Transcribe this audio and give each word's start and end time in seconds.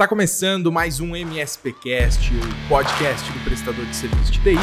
Está 0.00 0.08
começando 0.08 0.72
mais 0.72 0.98
um 0.98 1.14
MSPcast, 1.14 2.32
o 2.34 2.68
podcast 2.70 3.30
do 3.32 3.38
prestador 3.40 3.84
de 3.84 3.94
serviço 3.94 4.32
de 4.32 4.38
TI. 4.40 4.58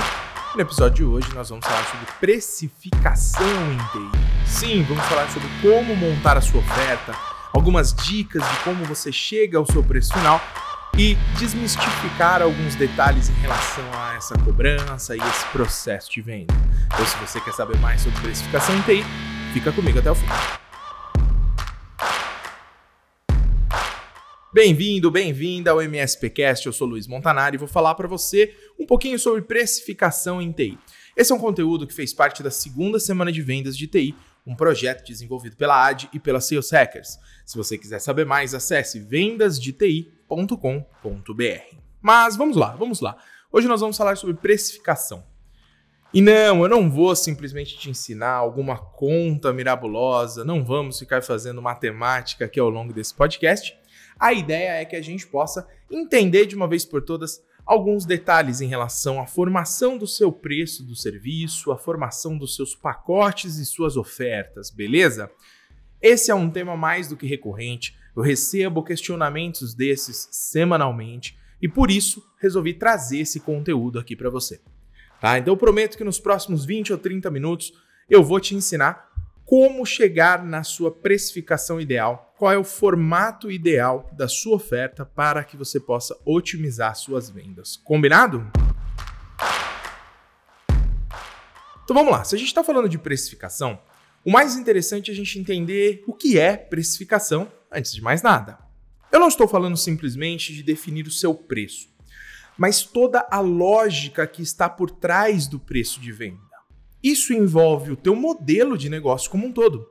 No 0.55 0.61
episódio 0.61 0.95
de 0.95 1.03
hoje 1.03 1.31
nós 1.35 1.49
vamos 1.49 1.63
falar 1.63 1.83
sobre 1.83 2.07
precificação 2.19 3.71
em 3.71 3.77
TI. 3.77 4.17
Sim, 4.47 4.83
vamos 4.89 5.05
falar 5.05 5.29
sobre 5.29 5.47
como 5.61 5.95
montar 5.95 6.37
a 6.37 6.41
sua 6.41 6.59
oferta, 6.59 7.13
algumas 7.53 7.93
dicas 7.93 8.41
de 8.41 8.59
como 8.63 8.83
você 8.85 9.11
chega 9.11 9.59
ao 9.59 9.65
seu 9.67 9.83
preço 9.83 10.11
final 10.11 10.41
e 10.97 11.13
desmistificar 11.37 12.41
alguns 12.41 12.73
detalhes 12.73 13.29
em 13.29 13.33
relação 13.33 13.85
a 13.93 14.15
essa 14.15 14.35
cobrança 14.39 15.15
e 15.15 15.19
esse 15.19 15.45
processo 15.51 16.11
de 16.11 16.19
venda. 16.19 16.55
Então, 16.87 17.05
se 17.05 17.15
você 17.17 17.39
quer 17.41 17.53
saber 17.53 17.77
mais 17.77 18.01
sobre 18.01 18.19
precificação 18.21 18.75
em 18.75 18.81
TI, 18.81 19.05
fica 19.53 19.71
comigo 19.71 19.99
até 19.99 20.09
o 20.09 20.15
fim. 20.15 20.25
Bem-vindo, 24.57 25.11
bem-vinda 25.11 25.69
ao 25.69 25.83
MSPcast. 25.83 26.65
Eu 26.65 26.73
sou 26.73 26.87
Luiz 26.87 27.05
Montanari 27.05 27.53
e 27.53 27.59
vou 27.59 27.67
falar 27.67 27.93
para 27.93 28.07
você 28.07 28.55
um 28.79 28.87
pouquinho 28.87 29.19
sobre 29.19 29.43
precificação 29.43 30.41
em 30.41 30.51
TI. 30.51 30.79
Esse 31.15 31.31
é 31.31 31.35
um 31.35 31.39
conteúdo 31.39 31.85
que 31.85 31.93
fez 31.93 32.11
parte 32.11 32.41
da 32.41 32.49
segunda 32.49 32.99
semana 32.99 33.31
de 33.31 33.39
vendas 33.39 33.77
de 33.77 33.85
TI, 33.85 34.15
um 34.47 34.55
projeto 34.55 35.05
desenvolvido 35.05 35.55
pela 35.55 35.85
AD 35.85 36.09
e 36.11 36.19
pela 36.19 36.41
Sales 36.41 36.71
Hackers. 36.71 37.19
Se 37.45 37.55
você 37.55 37.77
quiser 37.77 37.99
saber 37.99 38.25
mais, 38.25 38.55
acesse 38.55 38.99
vendasdeti.com.br. 38.99 41.77
Mas 42.01 42.35
vamos 42.35 42.57
lá, 42.57 42.75
vamos 42.75 42.99
lá. 42.99 43.15
Hoje 43.51 43.67
nós 43.67 43.81
vamos 43.81 43.95
falar 43.95 44.17
sobre 44.17 44.37
precificação. 44.37 45.23
E 46.11 46.19
não, 46.19 46.63
eu 46.63 46.67
não 46.67 46.89
vou 46.89 47.15
simplesmente 47.15 47.77
te 47.77 47.91
ensinar 47.91 48.31
alguma 48.31 48.75
conta 48.75 49.53
mirabulosa, 49.53 50.43
não 50.43 50.65
vamos 50.65 50.97
ficar 50.97 51.21
fazendo 51.21 51.61
matemática 51.61 52.45
aqui 52.45 52.59
ao 52.59 52.71
longo 52.71 52.91
desse 52.91 53.13
podcast. 53.13 53.77
A 54.19 54.33
ideia 54.33 54.81
é 54.81 54.85
que 54.85 54.95
a 54.95 55.01
gente 55.01 55.27
possa 55.27 55.67
entender 55.89 56.45
de 56.45 56.55
uma 56.55 56.67
vez 56.67 56.85
por 56.85 57.01
todas 57.01 57.41
alguns 57.65 58.05
detalhes 58.05 58.61
em 58.61 58.67
relação 58.67 59.19
à 59.19 59.27
formação 59.27 59.97
do 59.97 60.07
seu 60.07 60.31
preço 60.31 60.83
do 60.83 60.95
serviço, 60.95 61.71
a 61.71 61.77
formação 61.77 62.37
dos 62.37 62.55
seus 62.55 62.73
pacotes 62.73 63.57
e 63.57 63.65
suas 63.65 63.97
ofertas, 63.97 64.71
beleza? 64.71 65.29
Esse 66.01 66.31
é 66.31 66.35
um 66.35 66.49
tema 66.49 66.77
mais 66.77 67.09
do 67.09 67.17
que 67.17 67.27
recorrente, 67.27 67.97
eu 68.15 68.23
recebo 68.23 68.83
questionamentos 68.83 69.73
desses 69.73 70.29
semanalmente 70.31 71.37
e 71.61 71.67
por 71.67 71.91
isso 71.91 72.23
resolvi 72.39 72.73
trazer 72.73 73.19
esse 73.19 73.39
conteúdo 73.39 73.99
aqui 73.99 74.15
para 74.15 74.29
você. 74.29 74.61
Tá? 75.19 75.37
Então 75.37 75.53
eu 75.53 75.57
prometo 75.57 75.97
que 75.97 76.03
nos 76.03 76.19
próximos 76.19 76.63
20 76.63 76.93
ou 76.93 76.99
30 76.99 77.29
minutos 77.29 77.73
eu 78.09 78.23
vou 78.23 78.39
te 78.39 78.55
ensinar 78.55 79.06
como 79.47 79.85
chegar 79.85 80.43
na 80.43 80.61
sua 80.61 80.91
precificação 80.91 81.79
ideal, 81.79 82.33
qual 82.37 82.51
é 82.51 82.57
o 82.57 82.65
formato 82.65 83.49
ideal 83.49 84.09
da 84.11 84.27
sua 84.27 84.57
oferta 84.57 85.05
para 85.05 85.41
que 85.41 85.55
você 85.55 85.79
possa 85.79 86.19
otimizar 86.25 86.93
suas 86.95 87.29
vendas. 87.29 87.77
Combinado? 87.77 88.45
Então 91.81 91.95
vamos 91.95 92.11
lá, 92.11 92.25
se 92.25 92.35
a 92.35 92.37
gente 92.37 92.49
está 92.49 92.61
falando 92.61 92.89
de 92.89 92.97
precificação, 92.97 93.79
o 94.25 94.29
mais 94.29 94.57
interessante 94.57 95.09
é 95.09 95.13
a 95.13 95.15
gente 95.15 95.39
entender 95.39 96.03
o 96.05 96.13
que 96.13 96.37
é 96.37 96.57
precificação 96.57 97.49
antes 97.71 97.93
de 97.93 98.01
mais 98.01 98.21
nada. 98.21 98.59
Eu 99.09 99.21
não 99.21 99.29
estou 99.29 99.47
falando 99.47 99.77
simplesmente 99.77 100.53
de 100.53 100.61
definir 100.61 101.07
o 101.07 101.11
seu 101.11 101.33
preço, 101.33 101.87
mas 102.57 102.83
toda 102.83 103.25
a 103.31 103.39
lógica 103.39 104.27
que 104.27 104.41
está 104.41 104.67
por 104.67 104.91
trás 104.91 105.47
do 105.47 105.57
preço 105.57 106.01
de 106.01 106.11
venda. 106.11 106.46
Isso 107.07 107.31
envolve 107.31 107.93
o 107.93 107.95
teu 107.95 108.13
modelo 108.13 108.77
de 108.77 108.89
negócio 108.89 109.31
como 109.31 109.47
um 109.47 109.53
todo. 109.53 109.87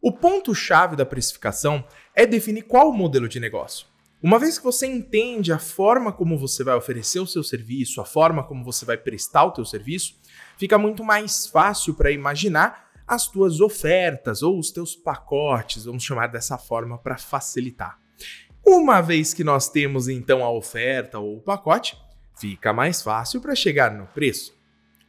O 0.00 0.10
ponto-chave 0.10 0.96
da 0.96 1.04
precificação 1.04 1.84
é 2.14 2.24
definir 2.24 2.62
qual 2.62 2.88
o 2.88 2.94
modelo 2.94 3.28
de 3.28 3.38
negócio. 3.38 3.86
Uma 4.22 4.38
vez 4.38 4.56
que 4.56 4.64
você 4.64 4.86
entende 4.86 5.52
a 5.52 5.58
forma 5.58 6.10
como 6.10 6.38
você 6.38 6.64
vai 6.64 6.76
oferecer 6.76 7.20
o 7.20 7.26
seu 7.26 7.42
serviço, 7.42 8.00
a 8.00 8.06
forma 8.06 8.42
como 8.42 8.64
você 8.64 8.86
vai 8.86 8.96
prestar 8.96 9.44
o 9.44 9.50
teu 9.50 9.66
serviço, 9.66 10.18
fica 10.56 10.78
muito 10.78 11.04
mais 11.04 11.46
fácil 11.46 11.92
para 11.92 12.10
imaginar 12.10 12.88
as 13.06 13.28
tuas 13.28 13.60
ofertas 13.60 14.42
ou 14.42 14.58
os 14.58 14.70
teus 14.70 14.96
pacotes, 14.96 15.84
vamos 15.84 16.04
chamar 16.04 16.28
dessa 16.28 16.56
forma 16.56 16.96
para 16.96 17.18
facilitar. 17.18 17.98
Uma 18.66 19.02
vez 19.02 19.34
que 19.34 19.44
nós 19.44 19.68
temos 19.68 20.08
então 20.08 20.42
a 20.42 20.50
oferta 20.50 21.18
ou 21.18 21.36
o 21.36 21.42
pacote, 21.42 21.98
fica 22.34 22.72
mais 22.72 23.02
fácil 23.02 23.42
para 23.42 23.54
chegar 23.54 23.92
no 23.92 24.06
preço. 24.06 24.54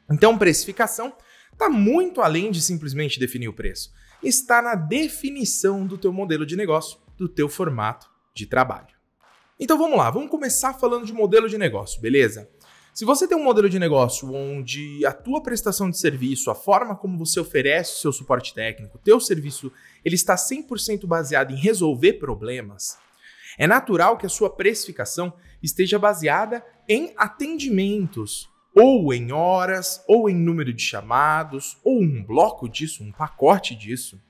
Então, 0.10 0.38
precificação 0.38 1.16
está 1.52 1.70
muito 1.70 2.22
além 2.22 2.52
de 2.52 2.62
simplesmente 2.62 3.20
definir 3.20 3.48
o 3.48 3.54
preço. 3.54 3.92
Está 4.22 4.62
na 4.62 4.76
definição 4.76 5.86
do 5.86 5.98
teu 5.98 6.12
modelo 6.12 6.46
de 6.46 6.56
negócio, 6.56 7.00
do 7.18 7.28
teu 7.28 7.48
formato 7.48 8.10
de 8.34 8.46
trabalho. 8.46 8.96
Então 9.58 9.78
vamos 9.78 9.98
lá, 9.98 10.12
vamos 10.12 10.30
começar 10.30 10.74
falando 10.74 11.06
de 11.06 11.14
modelo 11.14 11.48
de 11.48 11.58
negócio, 11.58 12.02
beleza? 12.02 12.50
Se 12.94 13.06
você 13.06 13.26
tem 13.26 13.38
um 13.38 13.44
modelo 13.44 13.70
de 13.70 13.80
negócio 13.80 14.34
onde 14.34 15.06
a 15.06 15.14
tua 15.14 15.42
prestação 15.42 15.90
de 15.90 15.98
serviço, 15.98 16.52
a 16.52 16.56
forma 16.56 16.96
como 16.96 17.18
você 17.18 17.40
oferece 17.40 17.94
o 17.94 18.00
seu 18.00 18.12
suporte 18.12 18.54
técnico, 18.54 18.98
o 18.98 19.02
teu 19.02 19.18
serviço, 19.20 19.72
ele 20.04 20.16
está 20.16 20.36
100% 20.36 21.06
baseado 21.06 21.52
em 21.52 21.56
resolver 21.56 22.14
problemas, 22.14 22.98
é 23.58 23.66
natural 23.66 24.18
que 24.18 24.26
a 24.26 24.30
sua 24.30 24.50
precificação 24.50 25.34
esteja 25.64 25.98
baseada 25.98 26.66
em 26.88 27.14
atendimentos, 27.16 28.50
ou 28.76 29.14
em 29.14 29.32
horas, 29.32 30.04
ou 30.08 30.30
em 30.30 30.36
número 30.36 30.74
de 30.74 30.84
chamados, 30.84 31.78
ou 31.84 32.02
um 32.02 32.22
bloco 32.22 32.68
disso, 32.68 33.04
um 33.04 33.12
pacote 33.12 33.74
disso, 33.74 34.22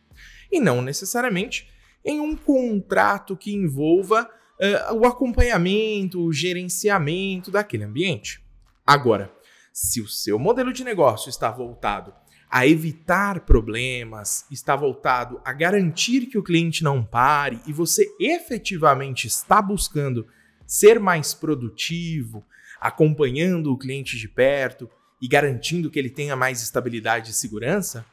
e 0.52 0.60
não 0.60 0.82
necessariamente 0.82 1.68
em 2.04 2.20
um 2.20 2.36
contrato 2.36 3.36
que 3.36 3.54
envolva 3.54 4.30
uh, 4.92 4.94
o 4.94 5.06
acompanhamento, 5.06 6.22
o 6.22 6.32
gerenciamento 6.32 7.50
daquele 7.50 7.84
ambiente. 7.84 8.40
Agora, 8.86 9.34
se 9.74 10.00
o 10.00 10.08
seu 10.08 10.38
modelo 10.38 10.72
de 10.72 10.84
negócio 10.84 11.30
está 11.30 11.50
voltado 11.50 12.14
a 12.50 12.68
evitar 12.68 13.42
problemas, 13.42 14.46
está 14.52 14.76
voltado 14.76 15.42
a 15.44 15.52
garantir 15.52 16.28
que 16.28 16.38
o 16.38 16.44
cliente 16.44 16.84
não 16.84 17.04
pare 17.04 17.60
e 17.66 17.74
você 17.74 18.08
efetivamente 18.20 19.26
está 19.28 19.62
buscando 19.62 20.28
ser 20.66 21.00
mais 21.00 21.34
produtivo, 21.34 22.46
acompanhando 22.80 23.72
o 23.72 23.78
cliente 23.78 24.18
de 24.18 24.28
perto 24.28 24.90
e 25.22 25.28
garantindo 25.28 25.90
que 25.90 25.98
ele 25.98 26.10
tenha 26.10 26.36
mais 26.36 26.62
estabilidade 26.62 27.32
e 27.32 27.34
segurança, 27.34 28.06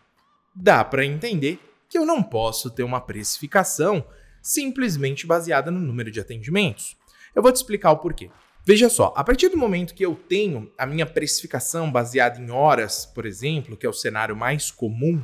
dá 0.55 0.84
para 0.84 1.05
entender 1.05 1.59
que 1.89 1.99
eu 1.99 2.06
não 2.06 2.23
posso 2.23 2.71
ter 2.71 2.83
uma 2.83 3.01
precificação 3.01 4.05
simplesmente 4.41 5.27
baseada 5.27 5.71
no 5.71 5.81
número 5.81 6.11
de 6.11 6.21
atendimentos. 6.21 6.97
Eu 7.34 7.43
vou 7.43 7.53
te 7.53 7.56
explicar 7.56 7.93
o 7.93 7.99
porquê. 7.99 8.31
Veja 8.65 8.89
só, 8.89 9.12
a 9.17 9.25
partir 9.25 9.49
do 9.49 9.56
momento 9.56 9.95
que 9.95 10.05
eu 10.05 10.15
tenho 10.15 10.71
a 10.78 10.87
minha 10.87 11.05
precificação 11.05 11.91
baseada 11.91 12.41
em 12.41 12.51
horas, 12.51 13.05
por 13.05 13.27
exemplo, 13.27 13.77
que 13.77 13.84
é 13.84 13.89
o 13.89 13.93
cenário 13.93 14.37
mais 14.37 14.71
comum, 14.71 15.21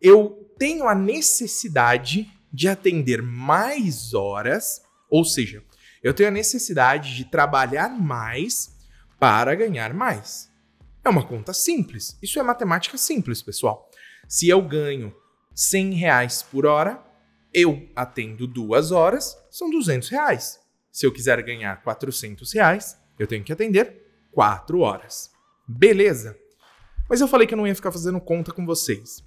eu 0.00 0.48
tenho 0.58 0.86
a 0.86 0.94
necessidade 0.94 2.30
de 2.52 2.68
atender 2.68 3.20
mais 3.20 4.14
horas, 4.14 4.80
ou 5.10 5.24
seja, 5.24 5.62
eu 6.02 6.14
tenho 6.14 6.28
a 6.28 6.32
necessidade 6.32 7.16
de 7.16 7.24
trabalhar 7.24 7.88
mais 7.88 8.76
para 9.18 9.54
ganhar 9.54 9.92
mais. 9.92 10.50
É 11.04 11.08
uma 11.08 11.26
conta 11.26 11.52
simples. 11.52 12.18
Isso 12.22 12.38
é 12.38 12.42
matemática 12.42 12.96
simples, 12.98 13.42
pessoal. 13.42 13.90
Se 14.28 14.48
eu 14.48 14.60
ganho 14.62 15.14
100 15.54 15.94
reais 15.94 16.42
por 16.42 16.66
hora, 16.66 17.02
eu 17.52 17.88
atendo 17.96 18.46
duas 18.46 18.92
horas, 18.92 19.36
são 19.50 19.70
200 19.70 20.08
reais. 20.08 20.60
Se 20.92 21.06
eu 21.06 21.12
quiser 21.12 21.42
ganhar 21.42 21.82
400 21.82 22.52
reais, 22.52 22.96
eu 23.18 23.26
tenho 23.26 23.42
que 23.42 23.52
atender 23.52 24.04
4 24.32 24.80
horas. 24.80 25.30
Beleza? 25.66 26.38
Mas 27.08 27.20
eu 27.20 27.28
falei 27.28 27.46
que 27.46 27.54
eu 27.54 27.58
não 27.58 27.66
ia 27.66 27.74
ficar 27.74 27.90
fazendo 27.90 28.20
conta 28.20 28.52
com 28.52 28.66
vocês. 28.66 29.24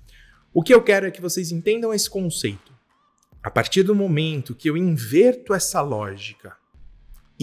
O 0.53 0.61
que 0.61 0.73
eu 0.73 0.83
quero 0.83 1.07
é 1.07 1.11
que 1.11 1.21
vocês 1.21 1.51
entendam 1.51 1.93
esse 1.93 2.09
conceito. 2.09 2.71
A 3.41 3.49
partir 3.49 3.84
do 3.84 3.96
momento 3.96 4.53
que 4.53 4.69
eu 4.69 4.78
inverto 4.78 5.53
essa 5.53 5.81
lógica 5.81 6.55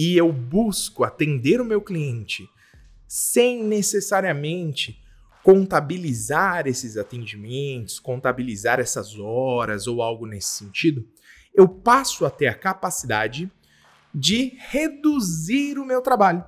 e 0.01 0.15
eu 0.15 0.31
busco 0.31 1.03
atender 1.03 1.59
o 1.59 1.65
meu 1.65 1.81
cliente 1.81 2.49
sem 3.05 3.61
necessariamente 3.61 4.97
contabilizar 5.43 6.67
esses 6.67 6.95
atendimentos, 6.95 7.99
contabilizar 7.99 8.79
essas 8.79 9.19
horas 9.19 9.87
ou 9.87 10.01
algo 10.01 10.25
nesse 10.25 10.51
sentido, 10.51 11.05
eu 11.53 11.67
passo 11.67 12.25
a 12.25 12.29
ter 12.29 12.47
a 12.47 12.55
capacidade 12.55 13.51
de 14.15 14.53
reduzir 14.69 15.77
o 15.77 15.85
meu 15.85 16.01
trabalho. 16.01 16.45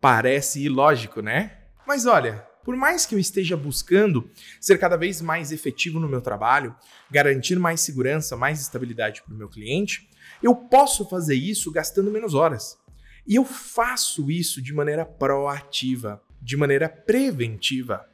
Parece 0.00 0.64
ilógico, 0.64 1.20
né? 1.20 1.58
Mas 1.86 2.06
olha, 2.06 2.48
por 2.64 2.76
mais 2.76 3.06
que 3.06 3.14
eu 3.14 3.18
esteja 3.18 3.56
buscando 3.56 4.30
ser 4.60 4.78
cada 4.78 4.96
vez 4.96 5.20
mais 5.20 5.52
efetivo 5.52 5.98
no 5.98 6.08
meu 6.08 6.20
trabalho, 6.20 6.74
garantir 7.10 7.58
mais 7.58 7.80
segurança, 7.80 8.36
mais 8.36 8.60
estabilidade 8.60 9.22
para 9.22 9.34
o 9.34 9.36
meu 9.36 9.48
cliente, 9.48 10.08
eu 10.42 10.54
posso 10.54 11.08
fazer 11.08 11.34
isso 11.34 11.72
gastando 11.72 12.10
menos 12.10 12.34
horas. 12.34 12.78
E 13.26 13.34
eu 13.34 13.44
faço 13.44 14.30
isso 14.30 14.60
de 14.62 14.72
maneira 14.72 15.04
proativa, 15.04 16.22
de 16.40 16.56
maneira 16.56 16.88
preventiva. 16.88 18.08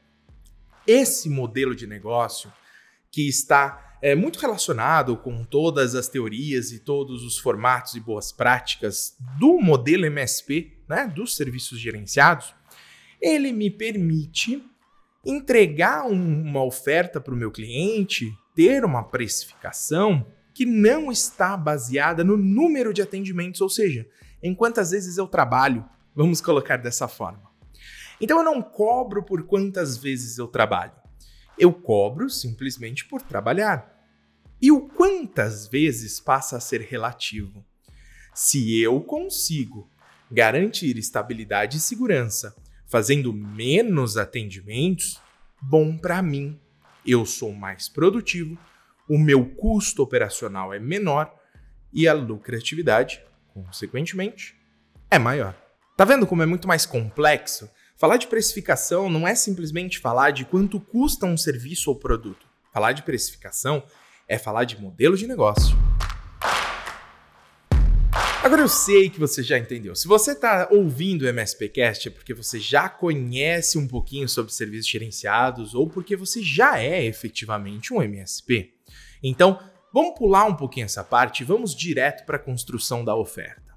Esse 0.86 1.28
modelo 1.28 1.74
de 1.74 1.86
negócio 1.86 2.52
que 3.10 3.28
está 3.28 3.98
é, 4.02 4.14
muito 4.14 4.38
relacionado 4.38 5.16
com 5.16 5.44
todas 5.44 5.94
as 5.94 6.08
teorias 6.08 6.70
e 6.70 6.78
todos 6.78 7.24
os 7.24 7.38
formatos 7.38 7.94
e 7.94 8.00
boas 8.00 8.30
práticas 8.30 9.16
do 9.38 9.58
modelo 9.58 10.04
MSP, 10.04 10.78
né, 10.88 11.06
dos 11.06 11.34
serviços 11.34 11.80
gerenciados, 11.80 12.54
ele 13.20 13.52
me 13.52 13.70
permite 13.70 14.62
entregar 15.24 16.06
um, 16.06 16.42
uma 16.42 16.62
oferta 16.62 17.20
para 17.20 17.34
o 17.34 17.36
meu 17.36 17.50
cliente, 17.50 18.32
ter 18.54 18.84
uma 18.84 19.02
precificação 19.02 20.26
que 20.54 20.64
não 20.64 21.12
está 21.12 21.56
baseada 21.56 22.24
no 22.24 22.36
número 22.36 22.92
de 22.94 23.02
atendimentos, 23.02 23.60
ou 23.60 23.68
seja, 23.68 24.08
em 24.42 24.54
quantas 24.54 24.90
vezes 24.90 25.18
eu 25.18 25.26
trabalho, 25.26 25.84
vamos 26.14 26.40
colocar 26.40 26.76
dessa 26.78 27.08
forma. 27.08 27.50
Então 28.20 28.38
eu 28.38 28.44
não 28.44 28.62
cobro 28.62 29.22
por 29.22 29.42
quantas 29.42 29.98
vezes 29.98 30.38
eu 30.38 30.46
trabalho. 30.46 30.92
Eu 31.58 31.72
cobro 31.72 32.30
simplesmente 32.30 33.04
por 33.04 33.20
trabalhar. 33.20 33.94
E 34.60 34.72
o 34.72 34.88
quantas 34.88 35.66
vezes 35.66 36.20
passa 36.20 36.56
a 36.56 36.60
ser 36.60 36.80
relativo. 36.80 37.64
Se 38.34 38.80
eu 38.80 39.00
consigo 39.02 39.90
garantir 40.30 40.96
estabilidade 40.96 41.76
e 41.76 41.80
segurança 41.80 42.54
fazendo 42.86 43.32
menos 43.32 44.16
atendimentos, 44.16 45.20
bom 45.60 45.96
para 45.96 46.22
mim. 46.22 46.58
Eu 47.06 47.24
sou 47.24 47.52
mais 47.52 47.88
produtivo, 47.88 48.58
o 49.08 49.18
meu 49.18 49.44
custo 49.44 50.02
operacional 50.02 50.74
é 50.74 50.78
menor 50.78 51.32
e 51.92 52.08
a 52.08 52.12
lucratividade, 52.12 53.22
consequentemente, 53.54 54.56
é 55.10 55.18
maior. 55.18 55.54
Tá 55.96 56.04
vendo 56.04 56.26
como 56.26 56.42
é 56.42 56.46
muito 56.46 56.68
mais 56.68 56.84
complexo? 56.84 57.70
Falar 57.96 58.18
de 58.18 58.26
precificação 58.26 59.08
não 59.08 59.26
é 59.26 59.34
simplesmente 59.34 59.98
falar 59.98 60.30
de 60.30 60.44
quanto 60.44 60.78
custa 60.78 61.24
um 61.24 61.36
serviço 61.36 61.90
ou 61.90 61.96
produto. 61.96 62.46
Falar 62.72 62.92
de 62.92 63.02
precificação 63.02 63.82
é 64.28 64.36
falar 64.36 64.64
de 64.64 64.78
modelo 64.78 65.16
de 65.16 65.26
negócio. 65.26 65.74
Agora 68.46 68.62
eu 68.62 68.68
sei 68.68 69.10
que 69.10 69.18
você 69.18 69.42
já 69.42 69.58
entendeu. 69.58 69.96
Se 69.96 70.06
você 70.06 70.30
está 70.30 70.68
ouvindo 70.70 71.22
o 71.22 71.28
MSPcast 71.28 72.06
é 72.06 72.10
porque 72.12 72.32
você 72.32 72.60
já 72.60 72.88
conhece 72.88 73.76
um 73.76 73.88
pouquinho 73.88 74.28
sobre 74.28 74.52
serviços 74.52 74.86
gerenciados 74.86 75.74
ou 75.74 75.90
porque 75.90 76.14
você 76.14 76.40
já 76.40 76.78
é 76.78 77.04
efetivamente 77.04 77.92
um 77.92 78.00
MSP. 78.00 78.72
Então, 79.20 79.58
vamos 79.92 80.16
pular 80.16 80.44
um 80.44 80.54
pouquinho 80.54 80.84
essa 80.84 81.02
parte 81.02 81.40
e 81.40 81.44
vamos 81.44 81.74
direto 81.74 82.24
para 82.24 82.36
a 82.36 82.38
construção 82.38 83.04
da 83.04 83.16
oferta. 83.16 83.74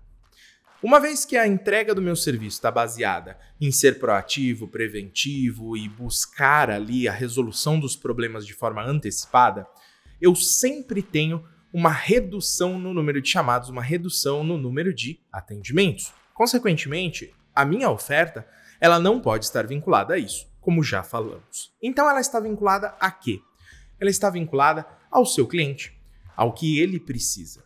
Uma 0.83 0.99
vez 0.99 1.25
que 1.25 1.35
a 1.35 1.47
entrega 1.47 1.95
do 1.95 2.01
meu 2.01 2.15
serviço 2.15 2.57
está 2.57 2.69
baseada 2.69 3.39
em 3.59 3.71
ser 3.71 3.97
proativo, 3.97 4.67
preventivo 4.67 5.75
e 5.75 5.89
buscar 5.89 6.69
ali 6.69 7.07
a 7.07 7.11
resolução 7.11 7.79
dos 7.79 7.95
problemas 7.95 8.45
de 8.45 8.53
forma 8.53 8.85
antecipada, 8.85 9.65
eu 10.21 10.35
sempre 10.35 11.01
tenho 11.01 11.43
uma 11.73 11.91
redução 11.91 12.79
no 12.79 12.93
número 12.93 13.21
de 13.21 13.29
chamados, 13.29 13.69
uma 13.69 13.81
redução 13.81 14.43
no 14.43 14.57
número 14.57 14.93
de 14.93 15.19
atendimentos. 15.31 16.11
Consequentemente, 16.33 17.33
a 17.53 17.65
minha 17.65 17.89
oferta 17.89 18.47
ela 18.79 18.99
não 18.99 19.19
pode 19.19 19.45
estar 19.45 19.67
vinculada 19.67 20.13
a 20.13 20.17
isso, 20.17 20.47
como 20.61 20.83
já 20.83 21.03
falamos. 21.03 21.73
Então 21.81 22.09
ela 22.09 22.21
está 22.21 22.39
vinculada 22.39 22.95
a 22.99 23.11
quê? 23.11 23.41
Ela 23.99 24.09
está 24.09 24.29
vinculada 24.29 24.85
ao 25.11 25.25
seu 25.25 25.45
cliente, 25.45 25.97
ao 26.35 26.53
que 26.53 26.79
ele 26.79 26.99
precisa. 26.99 27.63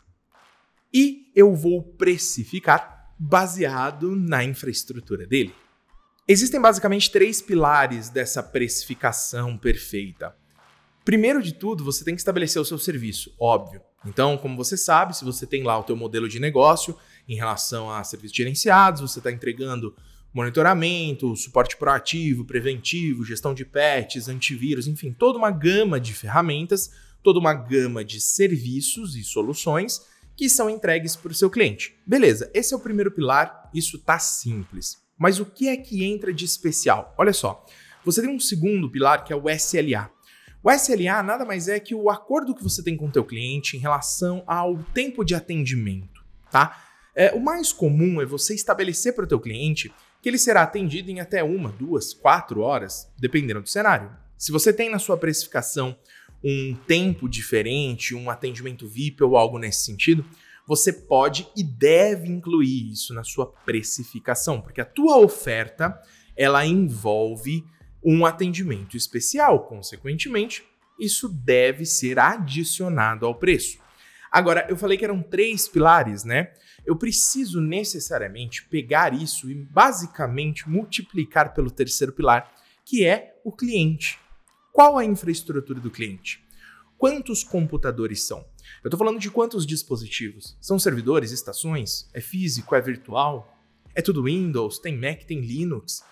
E 0.94 1.32
eu 1.36 1.56
vou 1.56 1.84
precificar 1.84 3.14
baseado 3.18 4.16
na 4.16 4.44
infraestrutura 4.44 5.26
dele. 5.26 5.54
Existem 6.28 6.60
basicamente 6.60 7.12
três 7.12 7.42
pilares 7.42 8.10
dessa 8.10 8.42
precificação 8.42 9.58
perfeita. 9.58 10.36
Primeiro 11.04 11.42
de 11.42 11.54
tudo, 11.54 11.84
você 11.84 12.04
tem 12.04 12.16
que 12.16 12.22
estabelecer 12.22 12.62
o 12.62 12.66
seu 12.66 12.78
serviço, 12.78 13.36
óbvio. 13.40 13.82
Então, 14.06 14.38
como 14.38 14.58
você 14.58 14.76
sabe, 14.76 15.16
se 15.16 15.24
você 15.24 15.46
tem 15.46 15.64
lá 15.64 15.80
o 15.80 15.84
teu 15.84 15.96
modelo 15.96 16.28
de 16.28 16.40
negócio 16.40 16.98
em 17.28 17.36
relação 17.36 17.90
a 17.90 18.04
serviços 18.04 18.36
gerenciados, 18.36 19.02
você 19.02 19.20
está 19.20 19.32
entregando 19.32 19.96
monitoramento, 20.34 21.36
suporte 21.36 21.78
proativo, 21.78 22.44
preventivo, 22.44 23.24
gestão 23.24 23.54
de 23.54 23.64
patches, 23.64 24.28
antivírus, 24.28 24.88
enfim, 24.88 25.14
toda 25.14 25.38
uma 25.38 25.52
gama 25.52 26.00
de 26.00 26.14
ferramentas, 26.14 26.92
toda 27.22 27.40
uma 27.40 27.54
gama 27.54 28.04
de 28.04 28.20
serviços 28.20 29.16
e 29.16 29.24
soluções 29.24 30.02
que 30.36 30.50
são 30.50 30.70
entregues 30.70 31.16
para 31.16 31.32
o 31.32 31.36
seu 31.36 31.50
cliente. 31.50 31.96
Beleza, 32.06 32.50
esse 32.54 32.74
é 32.74 32.78
o 32.78 32.80
primeiro 32.80 33.12
pilar, 33.12 33.70
isso 33.74 34.00
tá 34.00 34.18
simples. 34.18 34.98
Mas 35.18 35.40
o 35.40 35.46
que 35.46 35.70
é 35.70 35.78
que 35.78 36.04
entra 36.04 36.34
de 36.34 36.44
especial? 36.44 37.14
Olha 37.18 37.32
só, 37.32 37.64
você 38.04 38.22
tem 38.22 38.30
um 38.30 38.40
segundo 38.40 38.90
pilar 38.90 39.24
que 39.24 39.32
é 39.32 39.36
o 39.36 39.50
SLA. 39.50 40.12
O 40.64 40.72
SLA 40.72 41.22
nada 41.22 41.44
mais 41.44 41.68
é 41.68 41.78
que 41.78 41.94
o 41.94 42.10
acordo 42.10 42.56
que 42.56 42.64
você 42.64 42.82
tem 42.82 42.96
com 42.96 43.08
o 43.08 43.12
teu 43.12 43.26
cliente 43.26 43.76
em 43.76 43.82
relação 43.82 44.44
ao 44.48 44.78
tempo 44.94 45.26
de 45.26 45.36
atendimento, 45.36 46.24
tá? 46.50 46.82
É, 47.14 47.34
o 47.34 47.40
mais 47.40 47.74
comum 47.74 48.22
é 48.22 48.26
você 48.26 48.56
estabelecer 48.56 49.14
para 49.14 49.26
o 49.26 49.28
teu 49.28 49.42
cliente 49.42 49.94
que 50.22 50.30
ele 50.30 50.38
será 50.38 50.64
atendido 50.64 51.12
em 51.12 51.20
até 51.20 51.44
uma, 51.44 51.70
duas, 51.70 52.14
quatro 52.14 52.62
horas, 52.62 53.12
dependendo 53.20 53.62
do 53.62 53.68
cenário. 53.68 54.10
Se 54.38 54.54
você 54.54 54.72
tem 54.72 54.90
na 54.90 55.00
sua 55.00 55.18
precificação 55.18 55.98
um 56.42 56.74
tempo 56.88 57.28
diferente, 57.28 58.16
um 58.16 58.30
atendimento 58.30 58.88
VIP 58.88 59.22
ou 59.22 59.36
algo 59.36 59.60
nesse 59.60 59.84
sentido, 59.84 60.26
você 60.66 60.94
pode 60.94 61.46
e 61.58 61.62
deve 61.62 62.30
incluir 62.30 62.90
isso 62.90 63.14
na 63.14 63.26
sua 63.26 63.48
precificação, 63.48 64.62
porque 64.62 64.80
a 64.80 64.86
tua 64.86 65.18
oferta 65.18 66.02
ela 66.38 66.66
envolve 66.66 67.66
um 68.04 68.26
atendimento 68.26 68.98
especial, 68.98 69.68
consequentemente, 69.68 70.64
isso 71.00 71.28
deve 71.28 71.86
ser 71.86 72.20
adicionado 72.20 73.26
ao 73.26 73.36
preço. 73.36 73.78
Agora, 74.32 74.66
eu 74.70 74.76
falei 74.76 74.98
que 74.98 75.06
eram 75.06 75.22
três 75.22 75.68
pilares, 75.68 76.24
né? 76.24 76.54
Eu 76.86 76.96
preciso 76.98 77.62
necessariamente 77.62 78.66
pegar 78.66 79.14
isso 79.14 79.50
e 79.50 79.54
basicamente 79.54 80.68
multiplicar 80.68 81.54
pelo 81.54 81.72
terceiro 81.72 82.12
pilar, 82.12 82.52
que 82.84 83.06
é 83.06 83.40
o 83.44 83.52
cliente. 83.52 84.20
Qual 84.72 84.98
a 84.98 85.06
infraestrutura 85.06 85.80
do 85.80 85.92
cliente? 85.92 86.44
Quantos 86.98 87.44
computadores 87.44 88.24
são? 88.24 88.40
Eu 88.84 88.88
estou 88.88 88.98
falando 88.98 89.20
de 89.20 89.30
quantos 89.30 89.66
dispositivos? 89.66 90.58
São 90.60 90.80
servidores, 90.80 91.32
estações? 91.32 92.10
É 92.14 92.20
físico? 92.20 92.76
É 92.76 92.82
virtual? 92.82 93.56
É 93.94 94.02
tudo 94.02 94.24
Windows? 94.24 94.80
Tem 94.80 94.98
Mac? 94.98 95.24
Tem 95.26 95.40
Linux? 95.40 96.04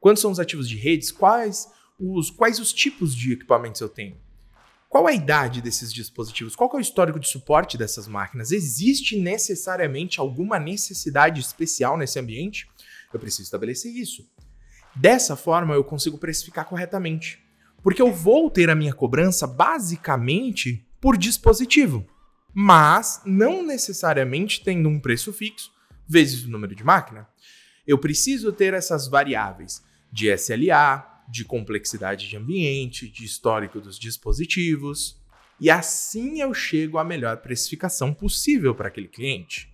Quantos 0.00 0.20
são 0.20 0.30
os 0.30 0.40
ativos 0.40 0.68
de 0.68 0.76
redes? 0.76 1.10
Quais 1.10 1.68
os, 1.98 2.30
quais 2.30 2.58
os 2.58 2.72
tipos 2.72 3.14
de 3.14 3.32
equipamentos 3.32 3.80
eu 3.80 3.88
tenho? 3.88 4.16
Qual 4.88 5.06
a 5.06 5.12
idade 5.12 5.60
desses 5.60 5.92
dispositivos? 5.92 6.54
Qual 6.54 6.70
é 6.72 6.76
o 6.76 6.80
histórico 6.80 7.18
de 7.18 7.28
suporte 7.28 7.76
dessas 7.76 8.06
máquinas? 8.06 8.52
Existe 8.52 9.18
necessariamente 9.18 10.20
alguma 10.20 10.58
necessidade 10.58 11.40
especial 11.40 11.98
nesse 11.98 12.18
ambiente? 12.18 12.68
Eu 13.12 13.18
preciso 13.18 13.42
estabelecer 13.42 13.92
isso. 13.92 14.26
Dessa 14.94 15.36
forma, 15.36 15.74
eu 15.74 15.84
consigo 15.84 16.16
precificar 16.16 16.64
corretamente. 16.64 17.44
Porque 17.82 18.00
eu 18.00 18.12
vou 18.12 18.50
ter 18.50 18.70
a 18.70 18.74
minha 18.74 18.94
cobrança 18.94 19.46
basicamente 19.46 20.86
por 21.00 21.16
dispositivo, 21.16 22.06
mas 22.54 23.20
não 23.24 23.62
necessariamente 23.62 24.64
tendo 24.64 24.88
um 24.88 24.98
preço 24.98 25.32
fixo 25.32 25.70
vezes 26.08 26.44
o 26.44 26.50
número 26.50 26.74
de 26.74 26.82
máquina. 26.82 27.28
Eu 27.86 27.98
preciso 27.98 28.52
ter 28.52 28.72
essas 28.72 29.06
variáveis 29.06 29.82
de 30.16 30.34
SLA, 30.34 31.24
de 31.28 31.44
complexidade 31.44 32.26
de 32.26 32.38
ambiente, 32.38 33.06
de 33.06 33.22
histórico 33.22 33.82
dos 33.82 33.98
dispositivos, 33.98 35.20
e 35.60 35.68
assim 35.68 36.40
eu 36.40 36.54
chego 36.54 36.96
à 36.96 37.04
melhor 37.04 37.36
precificação 37.42 38.14
possível 38.14 38.74
para 38.74 38.88
aquele 38.88 39.08
cliente. 39.08 39.70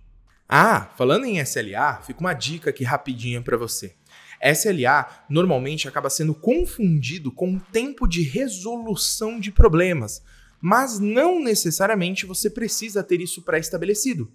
Ah, 0.47 0.91
falando 0.97 1.23
em 1.23 1.39
SLA, 1.39 2.01
fica 2.05 2.19
uma 2.19 2.33
dica 2.33 2.71
aqui 2.71 2.83
rapidinha 2.83 3.41
para 3.41 3.55
você. 3.55 3.95
SLA 4.43 5.25
normalmente 5.29 5.87
acaba 5.87 6.09
sendo 6.09 6.35
confundido 6.35 7.31
com 7.31 7.57
tempo 7.57 8.05
de 8.05 8.23
resolução 8.23 9.39
de 9.39 9.49
problemas, 9.49 10.21
mas 10.59 10.99
não 10.99 11.41
necessariamente 11.41 12.25
você 12.25 12.49
precisa 12.49 13.01
ter 13.01 13.21
isso 13.21 13.43
pré-estabelecido. 13.43 14.29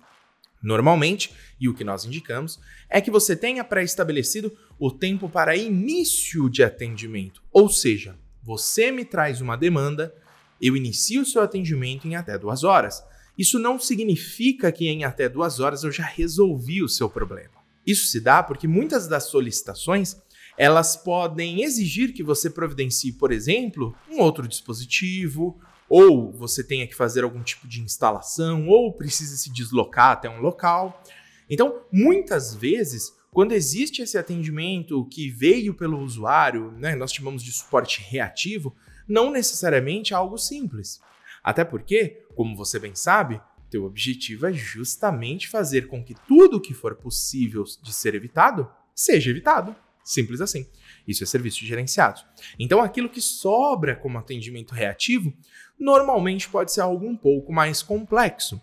Normalmente, 0.62 1.32
e 1.60 1.68
o 1.68 1.74
que 1.74 1.84
nós 1.84 2.04
indicamos, 2.04 2.58
é 2.88 3.00
que 3.00 3.10
você 3.10 3.36
tenha 3.36 3.62
pré-estabelecido 3.62 4.52
o 4.78 4.90
tempo 4.90 5.28
para 5.28 5.56
início 5.56 6.48
de 6.48 6.62
atendimento. 6.62 7.42
Ou 7.52 7.68
seja, 7.68 8.18
você 8.42 8.90
me 8.92 9.04
traz 9.04 9.40
uma 9.40 9.56
demanda, 9.56 10.14
eu 10.60 10.76
inicio 10.76 11.22
o 11.22 11.26
seu 11.26 11.42
atendimento 11.42 12.06
em 12.06 12.16
até 12.16 12.38
duas 12.38 12.64
horas. 12.64 13.02
Isso 13.36 13.58
não 13.58 13.78
significa 13.78 14.72
que 14.72 14.88
em 14.88 15.04
até 15.04 15.28
duas 15.28 15.60
horas 15.60 15.84
eu 15.84 15.92
já 15.92 16.04
resolvi 16.04 16.82
o 16.82 16.88
seu 16.88 17.08
problema. 17.08 17.58
Isso 17.86 18.06
se 18.06 18.20
dá 18.20 18.42
porque 18.42 18.66
muitas 18.66 19.06
das 19.06 19.24
solicitações 19.24 20.16
elas 20.56 20.96
podem 20.96 21.62
exigir 21.62 22.12
que 22.12 22.22
você 22.22 22.50
providencie, 22.50 23.12
por 23.12 23.30
exemplo, 23.30 23.94
um 24.10 24.18
outro 24.18 24.48
dispositivo, 24.48 25.56
ou 25.88 26.32
você 26.32 26.64
tenha 26.64 26.86
que 26.86 26.96
fazer 26.96 27.22
algum 27.22 27.42
tipo 27.42 27.66
de 27.68 27.80
instalação, 27.80 28.66
ou 28.66 28.92
precisa 28.92 29.36
se 29.36 29.52
deslocar 29.52 30.10
até 30.10 30.28
um 30.28 30.40
local. 30.40 31.02
Então, 31.48 31.82
muitas 31.92 32.54
vezes, 32.54 33.12
quando 33.32 33.52
existe 33.52 34.02
esse 34.02 34.16
atendimento 34.16 35.04
que 35.06 35.28
veio 35.28 35.74
pelo 35.74 35.98
usuário, 36.00 36.72
né, 36.72 36.94
nós 36.94 37.12
chamamos 37.12 37.42
de 37.42 37.52
suporte 37.52 38.00
reativo, 38.00 38.74
não 39.06 39.30
necessariamente 39.30 40.12
é 40.12 40.16
algo 40.16 40.36
simples. 40.36 41.00
Até 41.42 41.64
porque, 41.64 42.24
como 42.34 42.56
você 42.56 42.78
bem 42.78 42.94
sabe, 42.94 43.40
teu 43.70 43.84
objetivo 43.84 44.46
é 44.46 44.52
justamente 44.52 45.48
fazer 45.48 45.88
com 45.88 46.02
que 46.02 46.14
tudo 46.26 46.60
que 46.60 46.74
for 46.74 46.94
possível 46.96 47.64
de 47.82 47.92
ser 47.92 48.14
evitado 48.14 48.68
seja 48.94 49.30
evitado. 49.30 49.76
Simples 50.02 50.40
assim. 50.40 50.66
Isso 51.06 51.22
é 51.22 51.26
serviço 51.26 51.64
gerenciado. 51.64 52.20
Então, 52.58 52.80
aquilo 52.80 53.10
que 53.10 53.20
sobra 53.20 53.94
como 53.94 54.18
atendimento 54.18 54.74
reativo 54.74 55.32
normalmente 55.78 56.48
pode 56.48 56.72
ser 56.72 56.80
algo 56.80 57.06
um 57.06 57.16
pouco 57.16 57.52
mais 57.52 57.82
complexo. 57.82 58.60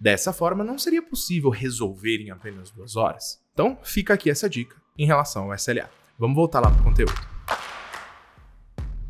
Dessa 0.00 0.32
forma, 0.32 0.64
não 0.64 0.78
seria 0.78 1.02
possível 1.02 1.50
resolver 1.50 2.18
em 2.18 2.30
apenas 2.30 2.70
duas 2.70 2.96
horas. 2.96 3.45
Então, 3.56 3.78
fica 3.82 4.12
aqui 4.12 4.28
essa 4.28 4.50
dica 4.50 4.76
em 4.98 5.06
relação 5.06 5.44
ao 5.44 5.54
SLA. 5.54 5.88
Vamos 6.18 6.36
voltar 6.36 6.60
lá 6.60 6.70
para 6.70 6.78
o 6.78 6.84
conteúdo. 6.84 7.14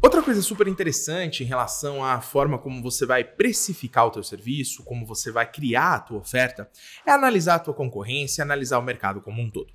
Outra 0.01 0.23
coisa 0.23 0.41
super 0.41 0.69
interessante 0.69 1.43
em 1.43 1.47
relação 1.47 2.05
à 2.05 2.21
forma 2.21 2.57
como 2.57 2.81
você 2.81 3.05
vai 3.05 3.25
precificar 3.25 4.07
o 4.07 4.11
teu 4.13 4.23
serviço, 4.23 4.85
como 4.85 5.05
você 5.05 5.33
vai 5.33 5.51
criar 5.51 5.95
a 5.95 5.99
tua 5.99 6.19
oferta, 6.19 6.71
é 7.05 7.11
analisar 7.11 7.57
a 7.57 7.59
tua 7.59 7.75
concorrência, 7.75 8.41
analisar 8.41 8.79
o 8.79 8.83
mercado 8.83 9.21
como 9.21 9.43
um 9.43 9.51
todo. 9.51 9.73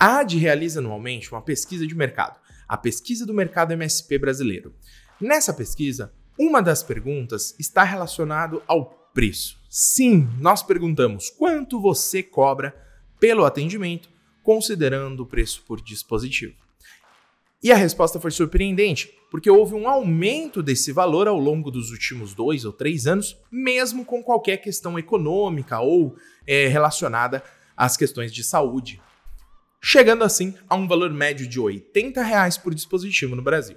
A 0.00 0.18
AD 0.18 0.36
realiza 0.36 0.80
anualmente 0.80 1.30
uma 1.30 1.40
pesquisa 1.40 1.86
de 1.86 1.94
mercado, 1.94 2.40
a 2.66 2.76
pesquisa 2.76 3.24
do 3.24 3.32
mercado 3.32 3.72
MSP 3.72 4.18
brasileiro. 4.18 4.74
Nessa 5.20 5.54
pesquisa, 5.54 6.12
uma 6.36 6.60
das 6.60 6.82
perguntas 6.82 7.54
está 7.56 7.84
relacionada 7.84 8.60
ao 8.66 8.84
preço. 9.14 9.62
Sim, 9.70 10.28
nós 10.40 10.60
perguntamos 10.60 11.30
quanto 11.30 11.80
você 11.80 12.20
cobra 12.20 12.74
pelo 13.22 13.44
atendimento, 13.44 14.08
considerando 14.42 15.20
o 15.20 15.26
preço 15.26 15.62
por 15.62 15.80
dispositivo. 15.80 16.56
E 17.62 17.70
a 17.70 17.76
resposta 17.76 18.18
foi 18.18 18.32
surpreendente, 18.32 19.14
porque 19.30 19.48
houve 19.48 19.76
um 19.76 19.88
aumento 19.88 20.60
desse 20.60 20.90
valor 20.90 21.28
ao 21.28 21.38
longo 21.38 21.70
dos 21.70 21.92
últimos 21.92 22.34
dois 22.34 22.64
ou 22.64 22.72
três 22.72 23.06
anos, 23.06 23.36
mesmo 23.48 24.04
com 24.04 24.24
qualquer 24.24 24.56
questão 24.56 24.98
econômica 24.98 25.78
ou 25.78 26.16
é, 26.44 26.66
relacionada 26.66 27.44
às 27.76 27.96
questões 27.96 28.34
de 28.34 28.42
saúde, 28.42 29.00
chegando 29.80 30.24
assim 30.24 30.56
a 30.68 30.74
um 30.74 30.88
valor 30.88 31.10
médio 31.10 31.46
de 31.46 31.60
80 31.60 32.20
reais 32.24 32.58
por 32.58 32.74
dispositivo 32.74 33.36
no 33.36 33.42
Brasil. 33.42 33.76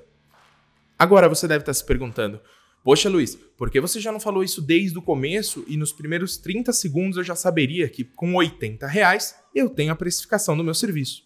Agora 0.97 1.29
você 1.29 1.47
deve 1.47 1.61
estar 1.61 1.73
se 1.75 1.85
perguntando: 1.85 2.41
Poxa, 2.85 3.09
Luiz, 3.09 3.33
por 3.57 3.71
que 3.71 3.81
você 3.81 3.99
já 3.99 4.11
não 4.11 4.19
falou 4.19 4.43
isso 4.43 4.61
desde 4.61 4.95
o 4.95 5.01
começo 5.01 5.65
e 5.67 5.75
nos 5.75 5.91
primeiros 5.91 6.37
30 6.37 6.71
segundos 6.71 7.17
eu 7.17 7.23
já 7.23 7.35
saberia 7.35 7.89
que 7.89 8.03
com 8.03 8.35
80 8.35 8.85
reais 8.85 9.35
eu 9.55 9.71
tenho 9.71 9.91
a 9.91 9.95
precificação 9.95 10.55
do 10.55 10.63
meu 10.63 10.75
serviço? 10.75 11.23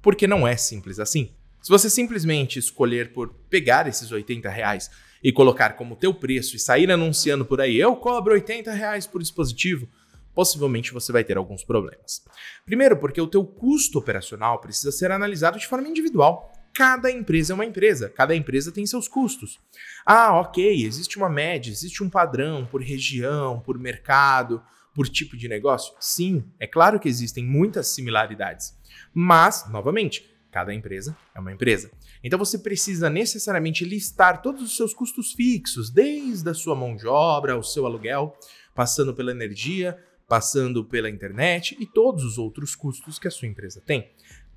Porque 0.00 0.26
não 0.26 0.48
é 0.48 0.56
simples 0.56 0.98
assim. 0.98 1.34
Se 1.60 1.68
você 1.68 1.90
simplesmente 1.90 2.58
escolher 2.58 3.12
por 3.12 3.28
pegar 3.50 3.86
esses 3.86 4.10
80 4.10 4.48
reais 4.48 4.90
e 5.22 5.30
colocar 5.30 5.76
como 5.76 5.94
teu 5.94 6.14
preço 6.14 6.56
e 6.56 6.58
sair 6.58 6.90
anunciando 6.90 7.44
por 7.44 7.60
aí, 7.60 7.76
eu 7.76 7.94
cobro 7.94 8.32
80 8.32 8.72
reais 8.72 9.06
por 9.06 9.20
dispositivo, 9.20 9.86
possivelmente 10.34 10.94
você 10.94 11.12
vai 11.12 11.22
ter 11.22 11.36
alguns 11.36 11.62
problemas. 11.62 12.24
Primeiro, 12.64 12.96
porque 12.96 13.20
o 13.20 13.26
teu 13.26 13.44
custo 13.44 13.98
operacional 13.98 14.58
precisa 14.58 14.90
ser 14.90 15.12
analisado 15.12 15.58
de 15.58 15.66
forma 15.66 15.86
individual. 15.86 16.50
Cada 16.78 17.10
empresa 17.10 17.52
é 17.52 17.54
uma 17.54 17.64
empresa, 17.64 18.08
cada 18.08 18.36
empresa 18.36 18.70
tem 18.70 18.86
seus 18.86 19.08
custos. 19.08 19.58
Ah, 20.06 20.38
ok, 20.38 20.84
existe 20.84 21.18
uma 21.18 21.28
média, 21.28 21.72
existe 21.72 22.04
um 22.04 22.08
padrão 22.08 22.64
por 22.64 22.80
região, 22.80 23.58
por 23.58 23.76
mercado, 23.76 24.62
por 24.94 25.08
tipo 25.08 25.36
de 25.36 25.48
negócio? 25.48 25.92
Sim, 25.98 26.44
é 26.56 26.68
claro 26.68 27.00
que 27.00 27.08
existem 27.08 27.44
muitas 27.44 27.88
similaridades. 27.88 28.78
Mas, 29.12 29.68
novamente, 29.68 30.24
Cada 30.50 30.72
empresa 30.72 31.14
é 31.34 31.40
uma 31.40 31.52
empresa. 31.52 31.90
Então 32.24 32.38
você 32.38 32.58
precisa 32.58 33.10
necessariamente 33.10 33.84
listar 33.84 34.40
todos 34.40 34.62
os 34.62 34.76
seus 34.76 34.94
custos 34.94 35.34
fixos, 35.34 35.90
desde 35.90 36.48
a 36.48 36.54
sua 36.54 36.74
mão 36.74 36.96
de 36.96 37.06
obra, 37.06 37.58
o 37.58 37.62
seu 37.62 37.84
aluguel, 37.84 38.34
passando 38.74 39.14
pela 39.14 39.30
energia, 39.30 40.02
passando 40.26 40.82
pela 40.82 41.10
internet 41.10 41.76
e 41.78 41.84
todos 41.84 42.24
os 42.24 42.38
outros 42.38 42.74
custos 42.74 43.18
que 43.18 43.28
a 43.28 43.30
sua 43.30 43.46
empresa 43.46 43.82
tem, 43.84 44.10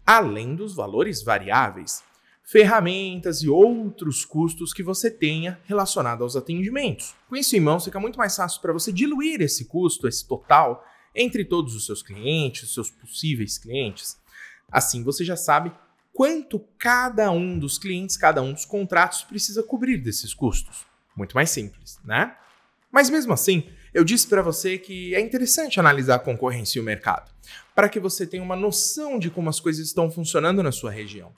além 0.06 0.56
dos 0.56 0.74
valores 0.74 1.22
variáveis, 1.22 2.02
ferramentas 2.52 3.42
e 3.42 3.50
outros 3.50 4.26
custos 4.26 4.74
que 4.74 4.84
você 4.84 5.10
tenha 5.10 5.60
relacionado 5.66 6.24
aos 6.24 6.36
atendimentos. 6.36 7.16
Com 7.30 7.36
isso 7.36 7.56
em 7.56 7.60
mãos, 7.60 7.86
fica 7.86 8.00
muito 8.00 8.18
mais 8.18 8.36
fácil 8.36 8.60
para 8.62 8.74
você 8.74 8.92
diluir 8.92 9.42
esse 9.42 9.66
custo, 9.66 10.08
esse 10.08 10.28
total, 10.28 10.86
entre 11.16 11.46
todos 11.46 11.76
os 11.76 11.86
seus 11.86 12.04
clientes, 12.04 12.74
seus 12.74 12.90
possíveis 12.90 13.58
clientes 13.58 14.20
Assim 14.72 15.04
você 15.04 15.26
já 15.26 15.36
sabe 15.36 15.72
quanto 16.14 16.60
cada 16.80 17.30
um 17.32 17.60
dos 17.60 17.78
clientes, 17.78 18.16
cada 18.16 18.42
um 18.42 18.54
dos 18.54 18.66
contratos 18.66 19.24
precisa 19.24 19.62
cobrir 19.62 19.98
desses 19.98 20.34
custos. 20.34 20.86
Muito 21.16 21.36
mais 21.36 21.50
simples, 21.50 22.00
né? 22.06 22.36
Mas 22.90 23.10
mesmo 23.10 23.34
assim, 23.34 23.70
eu 23.94 24.04
disse 24.04 24.28
para 24.28 24.42
você 24.42 24.78
que 24.78 25.14
é 25.14 25.20
interessante 25.20 25.80
analisar 25.80 26.16
a 26.16 26.20
concorrência 26.20 26.80
e 26.80 26.82
o 26.82 26.86
mercado, 26.86 27.30
para 27.76 27.90
que 27.90 28.00
você 28.00 28.26
tenha 28.26 28.44
uma 28.44 28.56
noção 28.56 29.20
de 29.20 29.30
como 29.30 29.50
as 29.50 29.60
coisas 29.60 29.86
estão 29.86 30.10
funcionando 30.10 30.64
na 30.64 30.72
sua 30.72 30.92
região. 30.92 31.34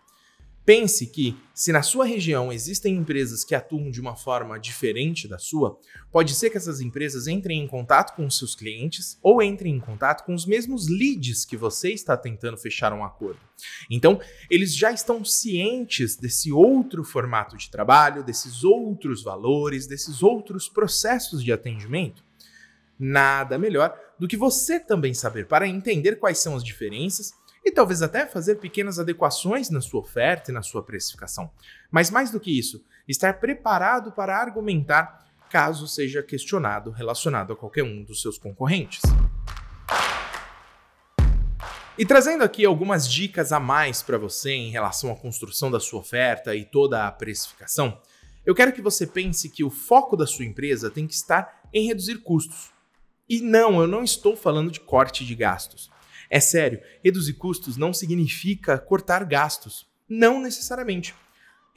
Pense 0.65 1.07
que, 1.07 1.37
se 1.53 1.73
na 1.73 1.81
sua 1.81 2.05
região 2.05 2.51
existem 2.51 2.95
empresas 2.95 3.43
que 3.43 3.53
atuam 3.53 3.91
de 3.91 3.99
uma 3.99 4.15
forma 4.15 4.57
diferente 4.57 5.27
da 5.27 5.37
sua, 5.37 5.77
pode 6.09 6.33
ser 6.33 6.49
que 6.49 6.55
essas 6.55 6.79
empresas 6.79 7.27
entrem 7.27 7.61
em 7.61 7.67
contato 7.67 8.15
com 8.15 8.29
seus 8.29 8.55
clientes 8.55 9.17
ou 9.21 9.43
entrem 9.43 9.75
em 9.75 9.79
contato 9.79 10.23
com 10.23 10.33
os 10.33 10.45
mesmos 10.45 10.87
leads 10.87 11.43
que 11.43 11.57
você 11.57 11.91
está 11.91 12.15
tentando 12.15 12.57
fechar 12.57 12.93
um 12.93 13.03
acordo. 13.03 13.41
Então, 13.91 14.21
eles 14.49 14.73
já 14.73 14.91
estão 14.91 15.25
cientes 15.25 16.15
desse 16.15 16.49
outro 16.49 17.03
formato 17.03 17.57
de 17.57 17.69
trabalho, 17.69 18.23
desses 18.23 18.63
outros 18.63 19.21
valores, 19.21 19.85
desses 19.85 20.23
outros 20.23 20.69
processos 20.69 21.43
de 21.43 21.51
atendimento. 21.51 22.23
Nada 22.97 23.57
melhor 23.57 23.93
do 24.17 24.29
que 24.29 24.37
você 24.37 24.79
também 24.79 25.13
saber 25.13 25.45
para 25.45 25.67
entender 25.67 26.15
quais 26.15 26.39
são 26.39 26.55
as 26.55 26.63
diferenças 26.63 27.33
e 27.63 27.71
talvez 27.71 28.01
até 28.01 28.25
fazer 28.25 28.55
pequenas 28.55 28.99
adequações 28.99 29.69
na 29.69 29.81
sua 29.81 30.01
oferta 30.01 30.51
e 30.51 30.53
na 30.53 30.61
sua 30.61 30.83
precificação. 30.83 31.49
Mas 31.89 32.09
mais 32.09 32.29
do 32.29 32.39
que 32.39 32.57
isso, 32.57 32.83
estar 33.07 33.39
preparado 33.39 34.11
para 34.11 34.37
argumentar 34.37 35.23
caso 35.49 35.87
seja 35.87 36.23
questionado 36.23 36.89
relacionado 36.89 37.53
a 37.53 37.55
qualquer 37.55 37.83
um 37.83 38.03
dos 38.03 38.21
seus 38.21 38.37
concorrentes. 38.37 39.01
E 41.95 42.05
trazendo 42.07 42.43
aqui 42.43 42.65
algumas 42.65 43.07
dicas 43.07 43.51
a 43.51 43.59
mais 43.59 44.01
para 44.01 44.17
você 44.17 44.51
em 44.51 44.71
relação 44.71 45.11
à 45.11 45.15
construção 45.15 45.69
da 45.69 45.79
sua 45.79 45.99
oferta 45.99 46.55
e 46.55 46.65
toda 46.65 47.05
a 47.05 47.11
precificação, 47.11 48.01
eu 48.43 48.55
quero 48.55 48.73
que 48.73 48.81
você 48.81 49.05
pense 49.05 49.47
que 49.47 49.63
o 49.63 49.69
foco 49.69 50.17
da 50.17 50.25
sua 50.25 50.43
empresa 50.43 50.89
tem 50.89 51.05
que 51.05 51.13
estar 51.13 51.61
em 51.71 51.85
reduzir 51.85 52.17
custos. 52.17 52.71
E 53.29 53.39
não, 53.41 53.79
eu 53.79 53.87
não 53.87 54.03
estou 54.03 54.35
falando 54.35 54.71
de 54.71 54.79
corte 54.79 55.23
de 55.23 55.35
gastos. 55.35 55.92
É 56.33 56.39
sério, 56.39 56.81
reduzir 57.03 57.33
custos 57.33 57.77
não 57.77 57.93
significa 57.93 58.75
cortar 58.79 59.23
gastos. 59.23 59.85
Não 60.09 60.41
necessariamente. 60.41 61.13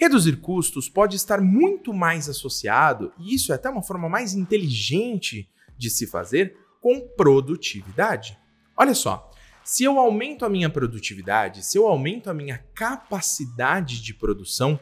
Reduzir 0.01 0.37
custos 0.39 0.89
pode 0.89 1.15
estar 1.15 1.43
muito 1.43 1.93
mais 1.93 2.27
associado, 2.27 3.13
e 3.19 3.35
isso 3.35 3.53
é 3.53 3.57
até 3.57 3.69
uma 3.69 3.83
forma 3.83 4.09
mais 4.09 4.33
inteligente 4.33 5.47
de 5.77 5.91
se 5.91 6.07
fazer, 6.07 6.57
com 6.81 7.07
produtividade. 7.07 8.39
Olha 8.75 8.95
só, 8.95 9.31
se 9.63 9.85
eu 9.85 9.99
aumento 9.99 10.47
a 10.47 10.49
minha 10.49 10.71
produtividade, 10.71 11.63
se 11.63 11.77
eu 11.77 11.87
aumento 11.87 12.31
a 12.31 12.35
minha 12.35 12.57
capacidade 12.75 14.01
de 14.01 14.15
produção, 14.15 14.81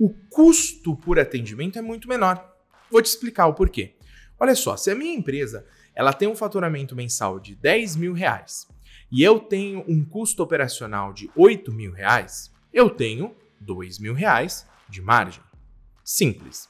o 0.00 0.10
custo 0.30 0.96
por 0.96 1.20
atendimento 1.20 1.78
é 1.78 1.82
muito 1.82 2.08
menor. 2.08 2.44
Vou 2.90 3.00
te 3.00 3.06
explicar 3.06 3.46
o 3.46 3.54
porquê. 3.54 3.94
Olha 4.40 4.56
só, 4.56 4.76
se 4.76 4.90
a 4.90 4.96
minha 4.96 5.14
empresa 5.14 5.64
ela 5.94 6.12
tem 6.12 6.26
um 6.26 6.34
faturamento 6.34 6.96
mensal 6.96 7.38
de 7.38 7.54
10 7.54 7.94
mil 7.94 8.14
reais 8.14 8.66
e 9.12 9.22
eu 9.22 9.38
tenho 9.38 9.84
um 9.86 10.02
custo 10.02 10.42
operacional 10.42 11.12
de 11.12 11.30
8 11.36 11.70
mil 11.70 11.92
reais, 11.92 12.50
eu 12.72 12.88
tenho 12.88 13.36
2 13.60 13.98
mil 13.98 14.14
reais 14.14 14.66
de 14.88 15.02
margem. 15.02 15.42
Simples. 16.02 16.66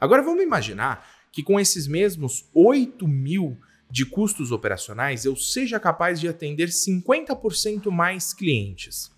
Agora 0.00 0.20
vamos 0.20 0.42
imaginar 0.42 1.08
que 1.30 1.42
com 1.42 1.58
esses 1.58 1.86
mesmos 1.86 2.50
8 2.52 3.06
mil 3.06 3.56
de 3.88 4.04
custos 4.04 4.50
operacionais 4.50 5.24
eu 5.24 5.36
seja 5.36 5.78
capaz 5.78 6.18
de 6.18 6.26
atender 6.26 6.68
50% 6.68 7.88
mais 7.92 8.34
clientes. 8.34 9.12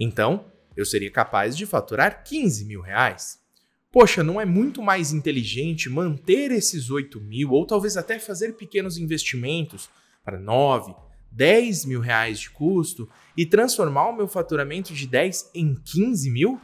Então, 0.00 0.46
eu 0.74 0.86
seria 0.86 1.10
capaz 1.10 1.54
de 1.54 1.66
faturar 1.66 2.24
15 2.24 2.64
mil 2.64 2.80
reais. 2.80 3.38
Poxa, 3.92 4.22
não 4.22 4.40
é 4.40 4.46
muito 4.46 4.80
mais 4.80 5.12
inteligente 5.12 5.90
manter 5.90 6.50
esses 6.50 6.88
8 6.88 7.20
mil 7.20 7.50
ou 7.50 7.66
talvez 7.66 7.98
até 7.98 8.18
fazer 8.18 8.54
pequenos 8.54 8.96
investimentos 8.96 9.90
para 10.24 10.40
9, 10.40 10.94
10 11.32 11.86
mil 11.86 12.00
reais 12.00 12.40
de 12.40 12.50
custo 12.50 13.08
e 13.36 13.44
transformar 13.44 14.08
o 14.08 14.16
meu 14.16 14.28
faturamento 14.28 14.92
de 14.92 15.06
10 15.06 15.50
em 15.54 15.74
15 15.74 16.30
mil? 16.30 16.60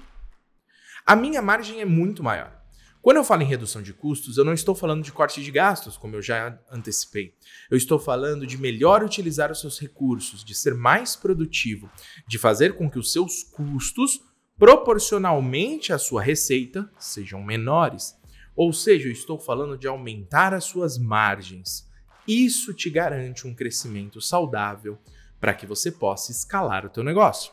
A 1.04 1.16
minha 1.16 1.40
margem 1.40 1.80
é 1.80 1.84
muito 1.84 2.22
maior. 2.22 2.58
Quando 3.00 3.16
eu 3.16 3.24
falo 3.24 3.42
em 3.42 3.46
redução 3.46 3.80
de 3.80 3.94
custos, 3.94 4.36
eu 4.36 4.44
não 4.44 4.52
estou 4.52 4.74
falando 4.74 5.02
de 5.02 5.12
corte 5.12 5.42
de 5.42 5.50
gastos, 5.50 5.96
como 5.96 6.16
eu 6.16 6.20
já 6.20 6.58
antecipei. 6.70 7.32
Eu 7.70 7.78
estou 7.78 7.98
falando 7.98 8.46
de 8.46 8.58
melhor 8.58 9.02
utilizar 9.02 9.50
os 9.50 9.60
seus 9.60 9.78
recursos, 9.78 10.44
de 10.44 10.54
ser 10.54 10.74
mais 10.74 11.16
produtivo, 11.16 11.90
de 12.26 12.38
fazer 12.38 12.76
com 12.76 12.90
que 12.90 12.98
os 12.98 13.10
seus 13.10 13.42
custos, 13.44 14.20
proporcionalmente 14.58 15.92
à 15.92 15.98
sua 15.98 16.20
receita, 16.20 16.90
sejam 16.98 17.42
menores. 17.42 18.14
Ou 18.54 18.72
seja, 18.72 19.08
eu 19.08 19.12
estou 19.12 19.38
falando 19.38 19.78
de 19.78 19.86
aumentar 19.86 20.52
as 20.52 20.64
suas 20.64 20.98
margens. 20.98 21.87
Isso 22.28 22.74
te 22.74 22.90
garante 22.90 23.46
um 23.46 23.54
crescimento 23.54 24.20
saudável 24.20 24.98
para 25.40 25.54
que 25.54 25.64
você 25.64 25.90
possa 25.90 26.30
escalar 26.30 26.84
o 26.84 26.90
teu 26.90 27.02
negócio. 27.02 27.50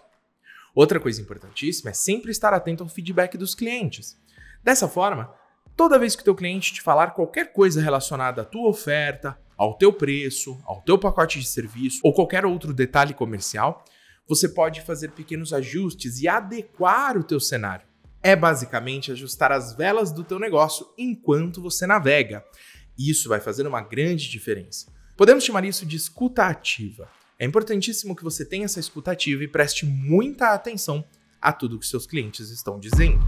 Outra 0.76 1.00
coisa 1.00 1.22
importantíssima 1.22 1.92
é 1.92 1.94
sempre 1.94 2.30
estar 2.30 2.54
atento 2.54 2.84
ao 2.84 2.90
feedback 2.90 3.38
dos 3.38 3.56
clientes. 3.56 4.20
Dessa 4.62 4.90
forma, 4.90 5.34
toda 5.78 5.98
vez 5.98 6.14
que 6.14 6.22
o 6.22 6.26
teu 6.26 6.36
cliente 6.36 6.74
te 6.74 6.82
falar 6.82 7.12
qualquer 7.12 7.54
coisa 7.54 7.82
relacionada 7.82 8.42
à 8.42 8.46
tua 8.46 8.68
oferta, 8.68 9.40
ao 9.56 9.78
teu 9.78 9.94
preço, 9.94 10.62
ao 10.66 10.82
teu 10.82 11.00
pacote 11.00 11.40
de 11.40 11.48
serviço 11.48 12.02
ou 12.04 12.14
qualquer 12.14 12.46
outro 12.46 12.74
detalhe 12.74 13.14
comercial, 13.14 13.86
você 14.28 14.50
pode 14.50 14.82
fazer 14.82 15.12
pequenos 15.12 15.54
ajustes 15.54 16.20
e 16.20 16.28
adequar 16.28 17.18
o 17.18 17.24
teu 17.24 17.40
cenário. 17.40 17.88
É 18.22 18.36
basicamente 18.36 19.12
ajustar 19.12 19.54
as 19.54 19.74
velas 19.74 20.12
do 20.12 20.24
teu 20.24 20.40
negócio 20.40 20.86
enquanto 20.98 21.62
você 21.62 21.88
navega. 21.88 22.44
Isso 22.98 23.28
vai 23.30 23.40
fazer 23.40 23.68
uma 23.68 23.82
grande 23.82 24.30
diferença. 24.30 24.88
Podemos 25.18 25.44
chamar 25.44 25.66
isso 25.66 25.86
de 25.86 25.96
escuta 25.96 26.46
ativa. 26.46 27.10
É 27.38 27.46
importantíssimo 27.46 28.16
que 28.16 28.24
você 28.24 28.46
tenha 28.46 28.66
essa 28.66 28.80
escuta 28.80 29.12
ativa 29.12 29.44
e 29.44 29.48
preste 29.48 29.86
muita 29.86 30.54
atenção 30.54 31.06
a 31.42 31.52
tudo 31.52 31.78
que 31.78 31.86
seus 31.86 32.08
clientes 32.08 32.50
estão 32.50 32.80
dizendo. 32.80 33.20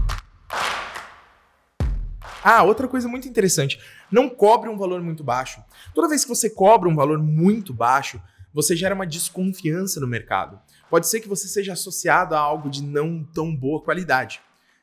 Ah, 2.42 2.62
outra 2.62 2.88
coisa 2.88 3.08
muito 3.08 3.28
interessante: 3.28 3.80
não 4.10 4.28
cobre 4.28 4.70
um 4.70 4.76
valor 4.76 5.02
muito 5.02 5.22
baixo. 5.22 5.62
Toda 5.94 6.08
vez 6.08 6.24
que 6.24 6.28
você 6.28 6.48
cobra 6.48 6.88
um 6.88 6.94
valor 6.94 7.18
muito 7.18 7.74
baixo, 7.74 8.20
você 8.52 8.74
gera 8.74 8.94
uma 8.94 9.06
desconfiança 9.06 10.00
no 10.00 10.06
mercado. 10.06 10.58
Pode 10.88 11.06
ser 11.06 11.20
que 11.20 11.28
você 11.28 11.46
seja 11.46 11.74
associado 11.74 12.34
a 12.34 12.40
algo 12.40 12.70
de 12.70 12.82
não 12.82 13.22
tão 13.22 13.54
boa 13.54 13.82
qualidade. 13.82 14.40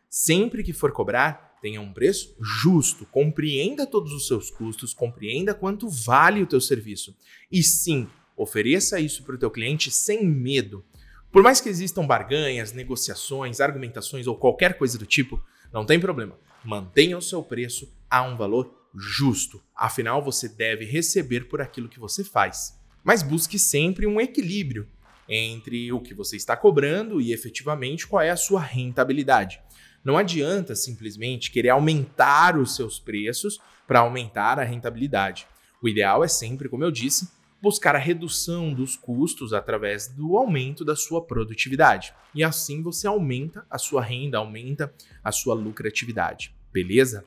Sempre 0.09 0.63
que 0.63 0.71
for 0.71 0.91
cobrar, 0.91 1.44
tenha 1.65 1.81
um 1.81 1.91
preço 1.91 2.35
justo, 2.39 3.05
compreenda 3.07 3.87
todos 3.87 4.13
os 4.13 4.27
seus 4.27 4.51
custos, 4.51 4.93
compreenda 4.93 5.53
quanto 5.53 5.89
vale 5.89 6.43
o 6.43 6.47
teu 6.47 6.61
serviço. 6.61 7.15
E 7.51 7.63
sim, 7.63 8.07
Ofereça 8.35 8.99
isso 8.99 9.23
para 9.23 9.35
o 9.35 9.37
teu 9.37 9.49
cliente 9.49 9.89
sem 9.89 10.25
medo. 10.27 10.83
Por 11.31 11.41
mais 11.41 11.61
que 11.61 11.69
existam 11.69 12.05
barganhas, 12.05 12.73
negociações, 12.73 13.61
argumentações 13.61 14.27
ou 14.27 14.35
qualquer 14.35 14.77
coisa 14.77 14.97
do 14.97 15.05
tipo, 15.05 15.41
não 15.71 15.85
tem 15.85 15.99
problema. 15.99 16.37
Mantenha 16.63 17.17
o 17.17 17.21
seu 17.21 17.41
preço 17.41 17.89
a 18.09 18.23
um 18.23 18.35
valor 18.35 18.73
justo. 18.93 19.61
Afinal, 19.75 20.21
você 20.21 20.49
deve 20.49 20.85
receber 20.85 21.47
por 21.47 21.61
aquilo 21.61 21.89
que 21.89 21.99
você 21.99 22.23
faz. 22.23 22.77
Mas 23.03 23.23
busque 23.23 23.57
sempre 23.57 24.05
um 24.05 24.19
equilíbrio 24.19 24.87
entre 25.29 25.91
o 25.91 26.01
que 26.01 26.13
você 26.13 26.35
está 26.35 26.57
cobrando 26.57 27.21
e 27.21 27.31
efetivamente 27.31 28.05
qual 28.05 28.21
é 28.21 28.31
a 28.31 28.37
sua 28.37 28.61
rentabilidade. 28.61 29.61
Não 30.05 30.19
adianta 30.19 30.75
simplesmente 30.75 31.49
querer 31.49 31.69
aumentar 31.69 32.59
os 32.59 32.75
seus 32.75 32.99
preços 32.99 33.59
para 33.87 34.01
aumentar 34.01 34.59
a 34.59 34.63
rentabilidade. 34.63 35.47
O 35.81 35.89
ideal 35.89 36.23
é 36.23 36.27
sempre, 36.27 36.69
como 36.69 36.83
eu 36.83 36.91
disse, 36.91 37.27
buscar 37.59 37.95
a 37.95 37.99
redução 37.99 38.71
dos 38.71 38.95
custos 38.95 39.51
através 39.51 40.07
do 40.07 40.37
aumento 40.37 40.85
da 40.85 40.95
sua 40.95 41.25
produtividade. 41.25 42.13
E 42.35 42.43
assim 42.43 42.83
você 42.83 43.07
aumenta 43.07 43.65
a 43.67 43.79
sua 43.79 44.03
renda, 44.03 44.37
aumenta 44.37 44.93
a 45.23 45.31
sua 45.31 45.55
lucratividade. 45.55 46.55
Beleza? 46.71 47.25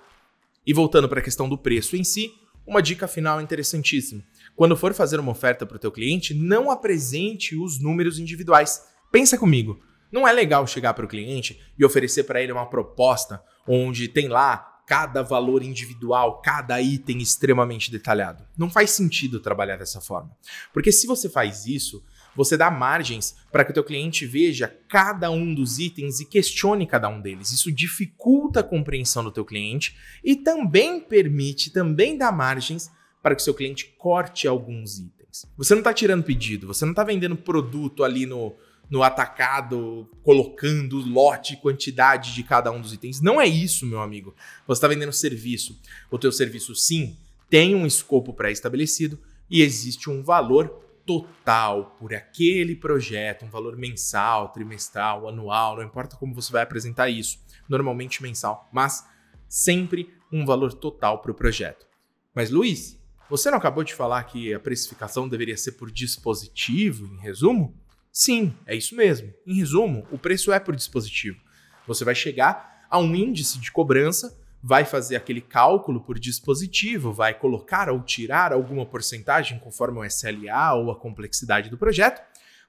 E 0.65 0.73
voltando 0.73 1.09
para 1.09 1.19
a 1.19 1.25
questão 1.25 1.49
do 1.49 1.59
preço 1.59 1.97
em 1.97 2.05
si, 2.05 2.33
uma 2.65 2.81
dica 2.81 3.09
final 3.09 3.41
interessantíssima. 3.41 4.23
Quando 4.55 4.77
for 4.77 4.95
fazer 4.95 5.19
uma 5.19 5.33
oferta 5.33 5.67
para 5.67 5.77
o 5.77 5.81
teu 5.81 5.91
cliente, 5.91 6.33
não 6.33 6.71
apresente 6.71 7.57
os 7.57 7.81
números 7.81 8.21
individuais. 8.21 8.85
Pensa 9.11 9.37
comigo, 9.37 9.81
não 10.11 10.27
é 10.27 10.33
legal 10.33 10.67
chegar 10.67 10.95
para 10.95 11.05
o 11.05 11.09
cliente 11.09 11.61
e 11.79 11.85
oferecer 11.85 12.25
para 12.25 12.43
ele 12.43 12.53
uma 12.53 12.69
proposta 12.69 13.43
onde 13.67 14.09
tem 14.09 14.29
lá 14.29 14.79
cada 14.89 15.23
valor 15.23 15.63
individual, 15.63 16.41
cada 16.41 16.81
item 16.81 17.19
extremamente 17.19 17.91
detalhado. 17.91 18.43
Não 18.57 18.71
faz 18.71 18.93
sentido 18.93 19.39
trabalhar 19.39 19.77
dessa 19.77 20.01
forma. 20.01 20.35
Porque 20.73 20.91
se 20.91 21.07
você 21.07 21.29
faz 21.29 21.67
isso, 21.67 22.03
você 22.35 22.57
dá 22.57 22.71
margens 22.71 23.37
para 23.53 23.65
que 23.65 23.71
o 23.71 23.75
teu 23.75 23.85
cliente 23.85 24.25
veja 24.25 24.75
cada 24.89 25.31
um 25.31 25.55
dos 25.55 25.79
itens 25.79 26.21
e 26.21 26.25
questione 26.25 26.87
cada 26.87 27.07
um 27.09 27.21
deles. 27.21 27.51
Isso 27.51 27.71
dificulta 27.71 28.61
a 28.61 28.65
compreensão 28.65 29.23
do 29.23 29.31
teu 29.31 29.45
cliente 29.45 29.95
e 30.25 30.35
também 30.37 31.01
permite, 31.01 31.71
também 31.71 32.17
dá 32.17 32.33
margens 32.33 32.91
para 33.23 33.35
que 33.35 33.43
o 33.43 33.45
seu 33.45 33.53
cliente 33.53 33.95
corte 33.99 34.49
alguns 34.49 34.99
itens. 34.99 35.45
Você 35.59 35.75
não 35.75 35.81
está 35.81 35.93
tirando 35.93 36.25
pedido, 36.25 36.67
você 36.67 36.87
não 36.87 36.93
está 36.93 37.05
vendendo 37.05 37.37
produto 37.37 38.05
ali 38.05 38.25
no, 38.25 38.57
no 38.91 39.03
atacado, 39.03 40.09
colocando 40.23 40.99
lote 40.99 41.57
quantidade 41.57 42.35
de 42.35 42.43
cada 42.43 42.71
um 42.71 42.81
dos 42.81 42.93
itens. 42.93 43.21
Não 43.21 43.41
é 43.41 43.47
isso, 43.47 43.85
meu 43.85 44.01
amigo. 44.01 44.35
Você 44.67 44.79
está 44.79 44.89
vendendo 44.89 45.13
serviço. 45.13 45.79
O 46.11 46.19
teu 46.19 46.33
serviço, 46.33 46.75
sim, 46.75 47.17
tem 47.51 47.75
um 47.75 47.87
escopo 47.87 48.33
pré-estabelecido 48.33 49.19
e 49.51 49.63
existe 49.63 50.11
um 50.11 50.23
valor 50.23 50.69
total 51.07 51.97
por 51.99 52.15
aquele 52.15 52.77
projeto, 52.77 53.47
um 53.47 53.51
valor 53.51 53.77
mensal, 53.77 54.51
trimestral, 54.51 55.27
anual, 55.27 55.77
não 55.77 55.83
importa 55.83 56.17
como 56.17 56.35
você 56.35 56.53
vai 56.53 56.63
apresentar 56.63 57.09
isso, 57.09 57.39
normalmente 57.67 58.23
mensal, 58.23 58.69
mas 58.71 59.07
sempre 59.49 60.13
um 60.31 60.45
valor 60.45 60.75
total 60.75 61.23
para 61.23 61.31
o 61.31 61.35
projeto. 61.35 61.87
Mas 62.35 62.51
Luiz, 62.51 62.99
você 63.31 63.51
não 63.51 63.57
acabou 63.57 63.83
de 63.83 63.95
falar 63.95 64.23
que 64.25 64.53
a 64.53 64.61
precificação 64.61 65.27
deveria 65.27 65.57
ser 65.57 65.73
por 65.73 65.91
dispositivo, 65.91 67.07
em 67.07 67.19
resumo? 67.19 67.75
Sim, 68.13 68.55
é 68.67 68.75
isso 68.75 68.97
mesmo. 68.97 69.33
Em 69.47 69.55
resumo, 69.55 70.07
o 70.11 70.19
preço 70.19 70.53
é 70.53 70.59
por 70.59 70.75
dispositivo. 70.75 71.39
Você 71.87 72.05
vai 72.05 72.15
chegar 72.15 72.87
a 72.91 72.99
um 72.99 73.15
índice 73.15 73.59
de 73.59 73.71
cobrança, 73.71 74.37
vai 74.63 74.85
fazer 74.85 75.17
aquele 75.17 75.41
cálculo 75.41 76.01
por 76.01 76.19
dispositivo, 76.19 77.13
vai 77.13 77.33
colocar 77.33 77.89
ou 77.89 78.03
tirar 78.03 78.53
alguma 78.53 78.85
porcentagem 78.85 79.59
conforme 79.59 79.99
o 79.99 80.05
SLA 80.05 80.75
ou 80.75 80.91
a 80.91 80.99
complexidade 80.99 81.71
do 81.71 81.79
projeto, 81.79 82.21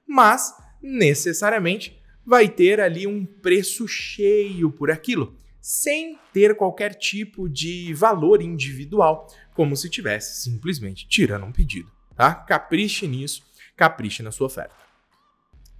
mas 0.06 0.54
necessariamente 0.82 2.00
vai 2.24 2.48
ter 2.48 2.80
ali 2.80 3.06
um 3.06 3.24
preço 3.24 3.88
cheio 3.88 4.70
por 4.70 4.90
aquilo, 4.90 5.36
sem 5.60 6.18
ter 6.32 6.56
qualquer 6.56 6.94
tipo 6.94 7.48
de 7.48 7.92
valor 7.92 8.40
individual, 8.40 9.26
como 9.54 9.76
se 9.76 9.90
tivesse 9.90 10.42
simplesmente 10.42 11.08
tirando 11.08 11.44
um 11.44 11.52
pedido, 11.52 11.90
tá? 12.16 12.34
Capriche 12.34 13.06
nisso, 13.06 13.42
capriche 13.76 14.22
na 14.22 14.30
sua 14.30 14.46
oferta. 14.46 14.89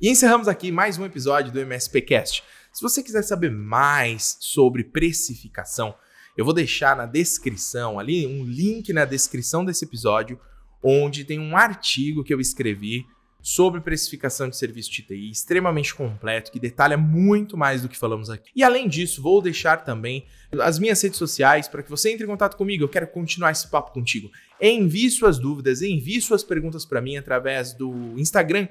E 0.03 0.09
encerramos 0.09 0.49
aqui 0.49 0.73
mais 0.73 0.97
um 0.97 1.05
episódio 1.05 1.53
do 1.53 1.61
MSPcast. 1.61 2.43
Se 2.73 2.81
você 2.81 3.03
quiser 3.03 3.21
saber 3.21 3.51
mais 3.51 4.39
sobre 4.41 4.83
precificação, 4.83 5.95
eu 6.35 6.43
vou 6.43 6.55
deixar 6.55 6.97
na 6.97 7.05
descrição 7.05 7.99
ali 7.99 8.27
um 8.27 8.43
link 8.43 8.95
na 8.95 9.05
descrição 9.05 9.63
desse 9.63 9.85
episódio 9.85 10.41
onde 10.83 11.23
tem 11.23 11.39
um 11.39 11.55
artigo 11.55 12.25
que 12.25 12.33
eu 12.33 12.41
escrevi 12.41 13.05
sobre 13.43 13.81
precificação 13.81 14.49
de 14.49 14.57
serviço 14.57 14.91
de 14.91 15.03
TI, 15.03 15.31
extremamente 15.31 15.95
completo, 15.95 16.53
que 16.53 16.61
detalha 16.61 16.97
muito 16.97 17.57
mais 17.57 17.83
do 17.83 17.89
que 17.89 17.97
falamos 17.97 18.29
aqui. 18.31 18.51
E 18.55 18.63
além 18.63 18.89
disso, 18.89 19.23
vou 19.23 19.41
deixar 19.41 19.85
também 19.85 20.27
as 20.61 20.79
minhas 20.79 21.01
redes 21.03 21.19
sociais 21.19 21.69
para 21.69 21.83
que 21.83 21.91
você 21.91 22.13
entre 22.13 22.25
em 22.25 22.29
contato 22.29 22.57
comigo. 22.57 22.85
Eu 22.85 22.89
quero 22.89 23.07
continuar 23.07 23.53
esse 23.53 23.69
papo 23.69 23.93
contigo. 23.93 24.31
Envie 24.61 25.11
suas 25.11 25.39
dúvidas, 25.39 25.81
envie 25.83 26.21
suas 26.21 26.43
perguntas 26.43 26.85
para 26.85 27.01
mim 27.01 27.17
através 27.17 27.73
do 27.73 28.15
Instagram, 28.19 28.69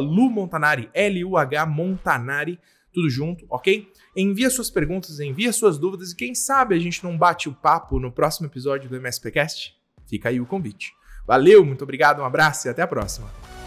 lumontanari, 0.00 0.88
L-U-H 0.94 1.66
Montanari, 1.66 2.58
tudo 2.92 3.08
junto, 3.10 3.46
ok? 3.48 3.88
Envie 4.16 4.50
suas 4.50 4.70
perguntas, 4.70 5.18
envie 5.20 5.52
suas 5.52 5.78
dúvidas 5.78 6.12
e 6.12 6.16
quem 6.16 6.34
sabe 6.34 6.74
a 6.74 6.78
gente 6.78 7.02
não 7.02 7.16
bate 7.16 7.48
o 7.48 7.52
papo 7.52 7.98
no 7.98 8.12
próximo 8.12 8.46
episódio 8.46 8.88
do 8.88 8.96
MSPcast? 8.96 9.74
Fica 10.06 10.28
aí 10.28 10.40
o 10.40 10.46
convite. 10.46 10.92
Valeu, 11.26 11.64
muito 11.64 11.82
obrigado, 11.84 12.20
um 12.20 12.24
abraço 12.24 12.66
e 12.66 12.70
até 12.70 12.82
a 12.82 12.86
próxima. 12.86 13.61